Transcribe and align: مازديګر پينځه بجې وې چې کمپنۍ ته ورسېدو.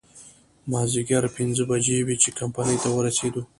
مازديګر 0.71 1.23
پينځه 1.35 1.63
بجې 1.69 1.97
وې 2.07 2.15
چې 2.23 2.29
کمپنۍ 2.39 2.77
ته 2.83 2.89
ورسېدو. 2.95 3.41